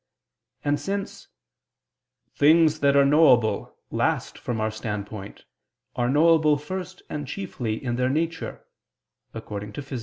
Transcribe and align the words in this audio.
And, 0.65 0.79
since 0.79 1.27
"things 2.33 2.79
that 2.79 2.95
are 2.95 3.05
knowable 3.05 3.77
last 3.91 4.35
from 4.35 4.59
our 4.59 4.71
standpoint, 4.71 5.45
are 5.95 6.09
knowable 6.09 6.57
first 6.57 7.03
and 7.07 7.27
chiefly 7.27 7.75
in 7.75 7.97
their 7.97 8.09
nature" 8.09 8.61
(Phys. 9.35 9.99